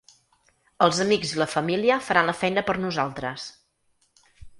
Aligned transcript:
Els 0.85 1.01
amics 1.03 1.33
i 1.33 1.37
la 1.41 1.47
família 1.51 1.97
faran 2.05 2.31
la 2.31 2.35
feina 2.39 2.63
per 2.71 2.75
nosaltres. 2.87 3.45